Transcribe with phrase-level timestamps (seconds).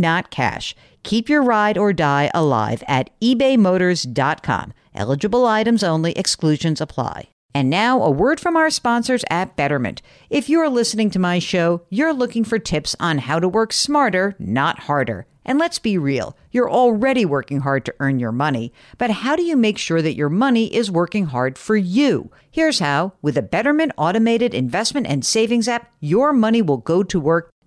[0.00, 0.74] not cash.
[1.02, 4.72] Keep your ride or die alive at ebaymotors.com.
[4.94, 7.30] Eligible items only, exclusions apply.
[7.54, 10.02] And now, a word from our sponsors at Betterment.
[10.28, 14.36] If you're listening to my show, you're looking for tips on how to work smarter,
[14.38, 15.26] not harder.
[15.44, 19.42] And let's be real, you're already working hard to earn your money, but how do
[19.42, 22.30] you make sure that your money is working hard for you?
[22.50, 27.18] Here's how with a Betterment automated investment and savings app, your money will go to
[27.18, 27.50] work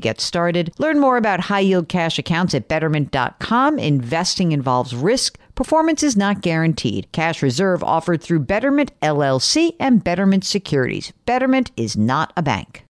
[0.00, 0.72] get started.
[0.78, 3.78] Learn more about high yield cash accounts at betterment.com.
[3.78, 5.38] Investing involves risk.
[5.54, 7.10] Performance is not guaranteed.
[7.12, 11.12] Cash reserve offered through Betterment LLC and Betterment Securities.
[11.26, 12.84] Betterment is not a bank.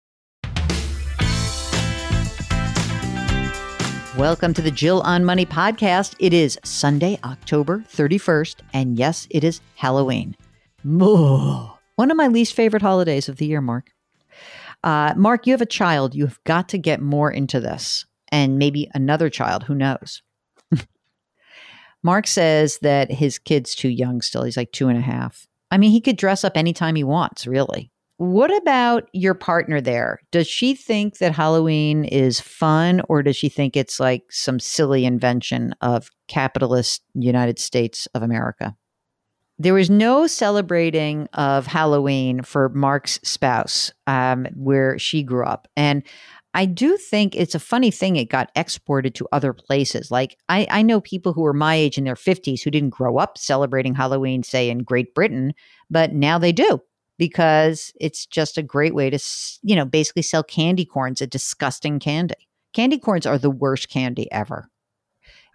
[4.17, 6.15] Welcome to the Jill on Money podcast.
[6.19, 10.35] It is Sunday, October 31st, and yes, it is Halloween.
[11.97, 13.91] One of my least favorite holidays of the year, Mark.
[14.87, 16.15] Uh, Mark, you have a child.
[16.15, 19.65] You have got to get more into this, and maybe another child.
[19.65, 20.23] Who knows?
[22.05, 24.45] Mark says that his kid's too young still.
[24.45, 25.49] He's like two and a half.
[25.73, 27.91] I mean, he could dress up anytime he wants, really.
[28.19, 30.21] What about your partner there?
[30.31, 35.05] Does she think that Halloween is fun or does she think it's like some silly
[35.05, 38.77] invention of capitalist United States of America?
[39.59, 45.67] There was no celebrating of Halloween for Mark's spouse um, where she grew up.
[45.77, 46.03] And
[46.53, 50.11] I do think it's a funny thing it got exported to other places.
[50.11, 53.19] Like I, I know people who are my age in their 50s who didn't grow
[53.19, 55.53] up celebrating Halloween, say in Great Britain,
[55.91, 56.81] but now they do
[57.19, 59.19] because it's just a great way to,
[59.63, 62.35] you know, basically sell candy corns, a disgusting candy.
[62.73, 64.69] Candy corns are the worst candy ever.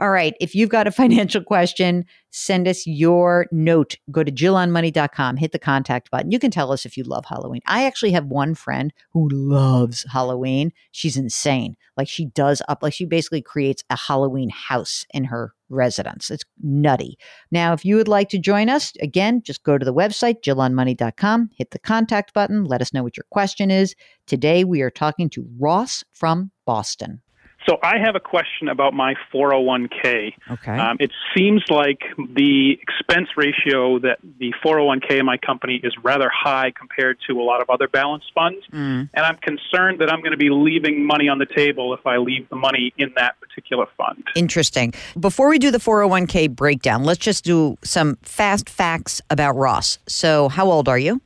[0.01, 0.33] All right.
[0.39, 3.97] If you've got a financial question, send us your note.
[4.09, 6.31] Go to jillonmoney.com, hit the contact button.
[6.31, 7.61] You can tell us if you love Halloween.
[7.67, 10.73] I actually have one friend who loves Halloween.
[10.91, 11.77] She's insane.
[11.97, 16.31] Like she does up, like she basically creates a Halloween house in her residence.
[16.31, 17.19] It's nutty.
[17.51, 21.51] Now, if you would like to join us, again, just go to the website, jillonmoney.com,
[21.55, 23.95] hit the contact button, let us know what your question is.
[24.25, 27.21] Today, we are talking to Ross from Boston.
[27.67, 30.33] So I have a question about my 401k.
[30.51, 30.77] Okay.
[30.77, 36.29] Um, it seems like the expense ratio that the 401k in my company is rather
[36.33, 39.09] high compared to a lot of other balanced funds, Mm.
[39.13, 42.17] and I'm concerned that I'm going to be leaving money on the table if I
[42.17, 44.23] leave the money in that particular fund.
[44.35, 44.93] Interesting.
[45.19, 49.99] Before we do the 401k breakdown, let's just do some fast facts about Ross.
[50.07, 51.21] So, how old are you?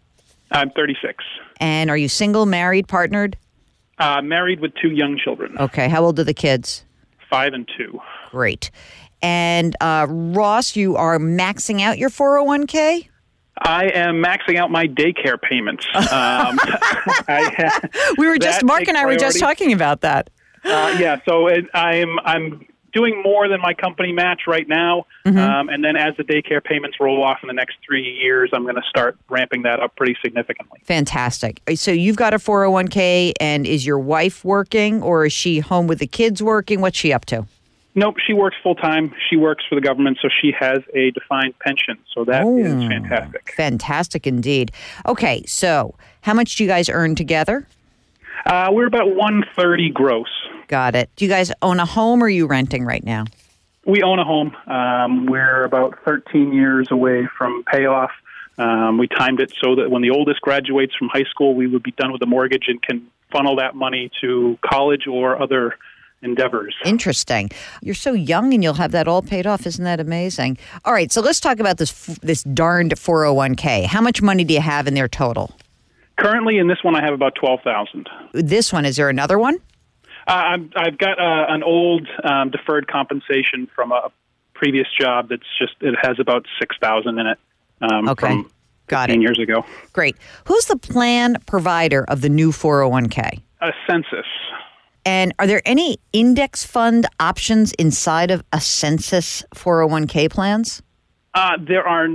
[0.51, 1.23] I'm 36,
[1.59, 3.37] And are you single, married, partnered?
[3.99, 5.87] Uh, married with two young children, Okay.
[5.89, 6.83] How old are the kids?
[7.29, 7.99] five and two.
[8.31, 8.69] Great.
[9.21, 13.07] And uh, Ross, you are maxing out your 401k?
[13.57, 15.85] I am maxing out my daycare payments.
[15.95, 16.03] Um,
[17.27, 20.29] I We were just, Mark and I were just talking about that.
[20.63, 22.65] Uh, yeah, so it, I'm I'm
[22.95, 25.37] doing more than my company match right now, Mm-hmm.
[25.39, 28.61] um, and then as the daycare payments roll off in the next three years, I'm
[28.63, 30.79] going to start ramping that up pretty significantly.
[30.85, 31.61] Fantastic.
[31.75, 35.97] So, you've got a 401k, and is your wife working or is she home with
[35.97, 36.79] the kids working?
[36.79, 37.47] What's she up to?
[37.95, 39.13] Nope, she works full time.
[39.29, 41.97] She works for the government, so she has a defined pension.
[42.13, 42.87] So that is Oh.
[42.87, 43.53] fantastic.
[43.55, 44.71] Fantastic indeed.
[45.07, 45.43] Okay.
[45.47, 47.65] So, how much do you guys earn together?
[48.45, 50.27] Uh, we're about 130 gross.
[50.67, 51.09] Got it.
[51.15, 53.25] Do you guys own a home or are you renting right now?
[53.85, 54.55] We own a home.
[54.67, 58.11] Um, we're about 13 years away from payoff.
[58.57, 61.83] Um, we timed it so that when the oldest graduates from high school, we would
[61.83, 65.75] be done with the mortgage and can funnel that money to college or other
[66.21, 66.75] endeavors.
[66.83, 67.51] Interesting.
[67.81, 69.67] You're so young and you'll have that all paid off.
[69.67, 70.57] Isn't that amazing?
[70.83, 73.85] All right, so let's talk about this this darned 401k.
[73.85, 75.51] How much money do you have in there total?
[76.17, 78.09] Currently, in this one, I have about twelve thousand.
[78.31, 79.59] This one, is there another one?
[80.27, 84.11] Uh, i have got uh, an old um, deferred compensation from a
[84.55, 87.37] previous job that's just it has about six thousand in it.
[87.81, 88.43] Um, okay,
[88.87, 89.21] got it.
[89.21, 89.65] Years ago.
[89.93, 90.15] Great.
[90.45, 93.41] Who's the plan provider of the new 401k?
[93.61, 94.25] A census.
[95.05, 100.81] And are there any index fund options inside of Ascensus 401k plans?
[101.35, 102.07] Uh, there are,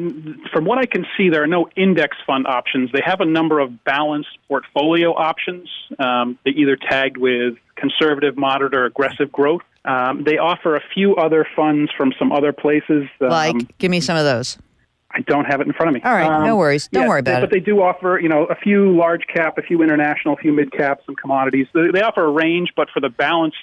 [0.51, 2.91] from what I can see, there are no index fund options.
[2.91, 5.69] They have a number of balanced portfolio options.
[5.99, 9.63] Um, they either tagged with conservative, moderate, or aggressive growth.
[9.85, 13.09] Um, they offer a few other funds from some other places.
[13.21, 14.59] Um, like, give me some of those.
[15.13, 16.01] I don't have it in front of me.
[16.05, 16.89] All right, um, no worries.
[16.89, 17.41] Don't yeah, worry about they, it.
[17.41, 20.53] But they do offer, you know, a few large cap, a few international, a few
[20.53, 21.67] mid cap, some commodities.
[21.75, 23.57] They, they, offer a range, but for the balanced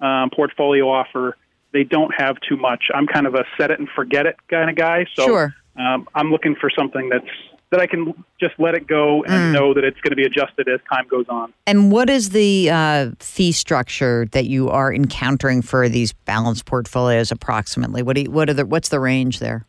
[0.00, 1.38] um, portfolio offer,
[1.72, 2.84] they don't have too much.
[2.94, 5.54] I'm kind of a set it and forget it kind of guy, so sure.
[5.76, 7.24] um, I'm looking for something that's
[7.72, 9.52] that I can just let it go and mm.
[9.58, 11.52] know that it's going to be adjusted as time goes on.
[11.66, 17.32] And what is the uh, fee structure that you are encountering for these balanced portfolios
[17.32, 18.02] approximately?
[18.02, 19.66] What do you, what are the what's the range there?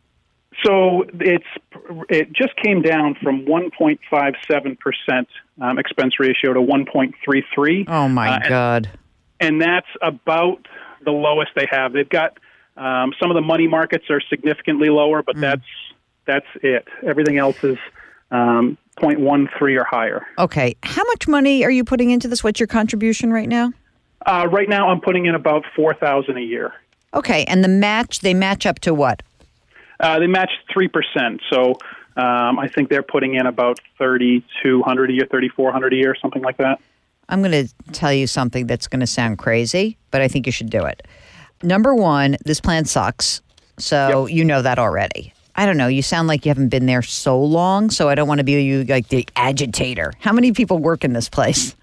[0.62, 1.44] So it's
[2.10, 5.28] it just came down from 1.57 percent
[5.60, 7.84] um, expense ratio to 1.33.
[7.88, 8.90] Oh my uh, god!
[9.40, 10.66] And, and, that's about
[11.04, 11.92] the lowest they have.
[11.92, 12.38] They've got
[12.76, 15.40] um, some of the money markets are significantly lower, but mm.
[15.40, 15.62] that's
[16.26, 16.86] that's it.
[17.02, 17.78] Everything else is
[18.30, 20.26] um, 0.13 or higher.
[20.38, 22.42] Okay, how much money are you putting into this?
[22.42, 23.72] What's your contribution right now?
[24.26, 26.72] Uh, right now, I'm putting in about four thousand a year.
[27.12, 29.22] Okay, and the match they match up to what?
[30.00, 31.42] Uh, they match three percent.
[31.50, 31.74] So
[32.16, 35.92] um, I think they're putting in about thirty two hundred a year, thirty four hundred
[35.92, 36.80] a year, something like that.
[37.28, 40.52] I'm going to tell you something that's going to sound crazy, but I think you
[40.52, 41.06] should do it.
[41.62, 43.40] Number one, this plan sucks.
[43.78, 44.34] So yep.
[44.34, 45.33] you know that already.
[45.56, 45.86] I don't know.
[45.86, 48.52] You sound like you haven't been there so long, so I don't want to be
[48.62, 50.12] you like the agitator.
[50.20, 51.74] How many people work in this place?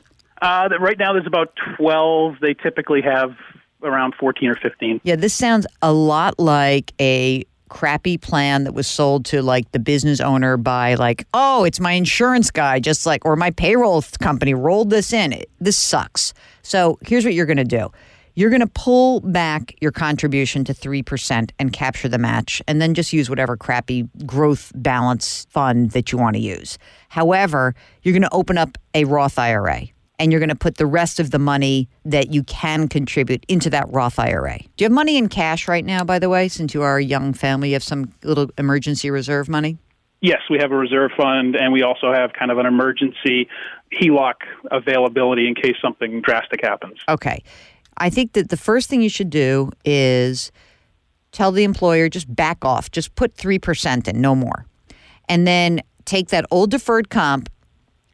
[0.42, 2.36] Uh, right now, there's about twelve.
[2.42, 3.36] They typically have
[3.84, 5.00] around fourteen or fifteen.
[5.04, 9.80] Yeah, this sounds a lot like a crappy plan that was sold to like the
[9.80, 14.54] business owner by like, oh, it's my insurance guy, just like, or my payroll company
[14.54, 15.32] rolled this in.
[15.32, 16.34] It, this sucks.
[16.64, 17.90] So here's what you're going to do.
[18.34, 22.94] You're going to pull back your contribution to 3% and capture the match, and then
[22.94, 26.78] just use whatever crappy growth balance fund that you want to use.
[27.10, 29.88] However, you're going to open up a Roth IRA
[30.20, 33.72] and you're going to put the rest of the money that you can contribute into
[33.72, 34.60] that Roth IRA.
[34.60, 37.04] Do you have money in cash right now, by the way, since you are a
[37.04, 37.70] young family?
[37.70, 39.80] You have some little emergency reserve money?
[40.22, 43.50] Yes, we have a reserve fund, and we also have kind of an emergency
[44.00, 44.36] HELOC
[44.70, 47.00] availability in case something drastic happens.
[47.10, 47.42] Okay.
[47.98, 50.52] I think that the first thing you should do is
[51.32, 54.66] tell the employer just back off, just put 3% in, no more.
[55.30, 57.50] And then take that old deferred comp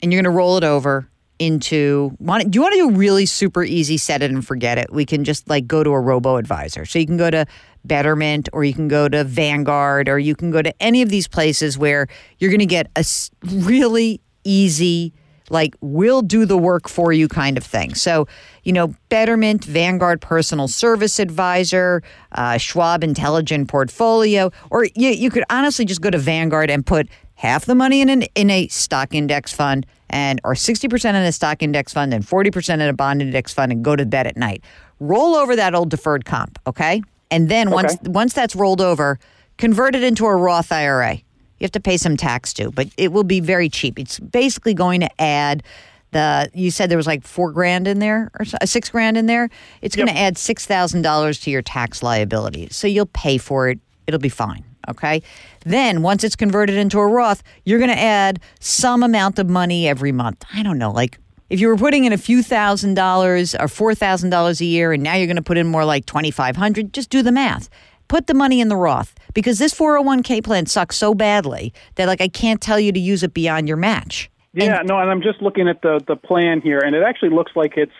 [0.01, 1.09] and you're going to roll it over
[1.39, 4.91] into want do you want to do really super easy set it and forget it?
[4.91, 6.85] We can just like go to a robo advisor.
[6.85, 7.45] So you can go to
[7.85, 11.27] betterment or you can go to vanguard or you can go to any of these
[11.27, 12.07] places where
[12.39, 13.05] you're going to get a
[13.45, 15.13] really easy
[15.49, 18.27] like we'll do the work for you kind of thing so
[18.63, 22.01] you know betterment vanguard personal service advisor
[22.33, 27.07] uh, schwab intelligent portfolio or you, you could honestly just go to vanguard and put
[27.35, 31.31] half the money in an in a stock index fund and or 60% in a
[31.31, 34.37] stock index fund and 40% in a bond index fund and go to bed at
[34.37, 34.63] night.
[34.99, 37.01] Roll over that old deferred comp, okay?
[37.29, 37.75] And then okay.
[37.75, 39.19] once once that's rolled over,
[39.57, 41.19] convert it into a Roth IRA.
[41.59, 43.99] You have to pay some tax too, but it will be very cheap.
[43.99, 45.63] It's basically going to add
[46.11, 49.25] the you said there was like 4 grand in there or uh, 6 grand in
[49.25, 49.49] there.
[49.81, 52.69] It's going to add $6,000 to your tax liability.
[52.71, 53.79] So you'll pay for it.
[54.07, 54.63] It'll be fine.
[54.89, 55.21] Okay.
[55.65, 59.87] Then once it's converted into a Roth, you're going to add some amount of money
[59.87, 60.45] every month.
[60.53, 63.95] I don't know, like if you were putting in a few thousand dollars or four
[63.95, 66.55] thousand dollars a year, and now you're going to put in more like twenty five
[66.55, 67.69] hundred, just do the math.
[68.07, 72.21] Put the money in the Roth because this 401k plan sucks so badly that like
[72.21, 74.29] I can't tell you to use it beyond your match.
[74.53, 77.29] Yeah, and, no, and I'm just looking at the the plan here, and it actually
[77.29, 77.91] looks like it's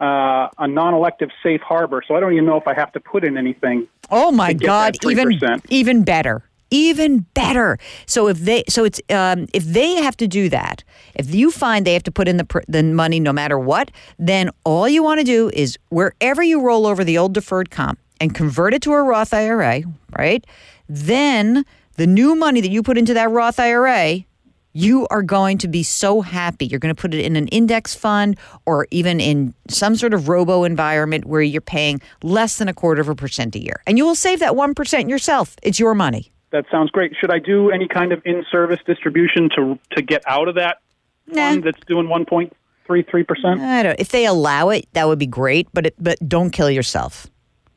[0.00, 2.02] uh, a non-elective safe harbor.
[2.06, 3.88] So I don't even know if I have to put in anything.
[4.10, 4.96] Oh my God!
[5.04, 5.38] Even
[5.68, 6.44] even better.
[6.70, 7.78] Even better.
[8.04, 10.84] So if they, so it's um, if they have to do that,
[11.14, 14.50] if you find they have to put in the the money no matter what, then
[14.64, 18.34] all you want to do is wherever you roll over the old deferred comp, and
[18.34, 19.82] convert it to a Roth IRA,
[20.18, 20.44] right?
[20.88, 21.64] Then
[21.96, 24.24] the new money that you put into that Roth IRA,
[24.72, 26.66] you are going to be so happy.
[26.66, 30.28] You're going to put it in an index fund or even in some sort of
[30.28, 33.82] robo environment where you're paying less than a quarter of a percent a year.
[33.86, 35.56] And you will save that 1% yourself.
[35.62, 36.30] It's your money.
[36.50, 37.12] That sounds great.
[37.20, 40.78] Should I do any kind of in-service distribution to to get out of that
[41.26, 41.34] Nah.
[41.50, 43.60] fund that's doing 1.33 percent?
[43.60, 44.00] I don't.
[44.00, 45.68] If they allow it, that would be great.
[45.74, 47.26] But it, but don't kill yourself.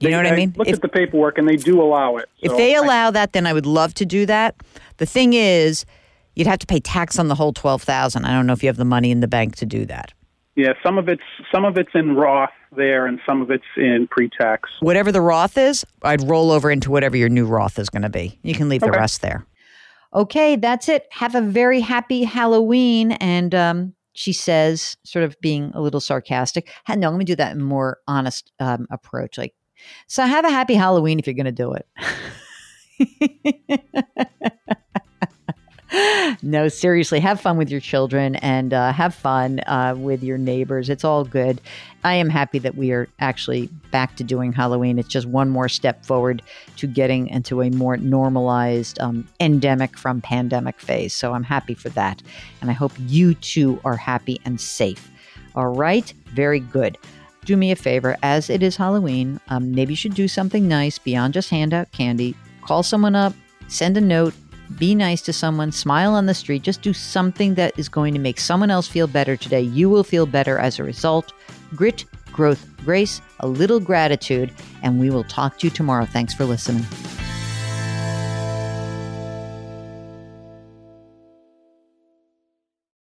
[0.02, 0.54] You know what I mean?
[0.58, 2.30] Look at the paperwork, and they do allow it.
[2.42, 4.56] if So they I- allow that, then I would love to do that.
[4.98, 5.86] The thing is,
[6.36, 8.26] you'd have to pay tax on the whole twelve thousand.
[8.26, 10.14] I don't know if you have the money in the bank to do that.
[10.56, 14.08] yeah, some of it's some of it's in Roth there, and some of it's in
[14.10, 14.70] pre-tax.
[14.80, 18.10] Whatever the Roth is, I'd roll over into whatever your new Roth is going to
[18.10, 18.38] be.
[18.44, 19.46] You can leave the rest there.
[20.14, 21.08] Okay, that's it.
[21.12, 23.14] Have a very happy Halloween.
[23.14, 27.36] And um, she says, sort of being a little sarcastic, "Ha- no, let me do
[27.38, 29.38] that in a more honest um, approach.
[29.38, 29.54] Like,
[30.08, 31.88] so have a happy Halloween if you're going to do it.
[36.42, 40.90] no, seriously, have fun with your children and uh, have fun uh, with your neighbors.
[40.90, 41.62] It's all good.
[42.04, 44.98] I am happy that we are actually back to doing Halloween.
[44.98, 46.42] It's just one more step forward
[46.78, 51.14] to getting into a more normalized um, endemic from pandemic phase.
[51.14, 52.22] So I'm happy for that.
[52.62, 55.10] And I hope you too are happy and safe.
[55.56, 56.98] All right, very good.
[57.44, 61.00] Do me a favor, as it is Halloween, um, maybe you should do something nice
[61.00, 62.36] beyond just hand out candy.
[62.62, 63.34] Call someone up,
[63.68, 64.36] send a note,
[64.78, 68.20] be nice to someone, smile on the street, just do something that is going to
[68.20, 69.62] make someone else feel better today.
[69.62, 71.34] You will feel better as a result.
[71.76, 74.52] Grit, growth, grace, a little gratitude,
[74.84, 76.06] and we will talk to you tomorrow.
[76.06, 76.86] Thanks for listening.